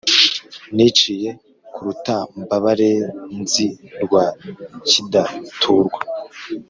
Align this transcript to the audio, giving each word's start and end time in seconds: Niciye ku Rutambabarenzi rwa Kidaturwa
Niciye 0.75 1.29
ku 1.73 1.79
Rutambabarenzi 1.85 3.67
rwa 4.03 4.25
Kidaturwa 4.87 5.99